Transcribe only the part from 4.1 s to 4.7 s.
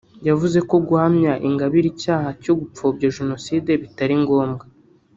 ngombwa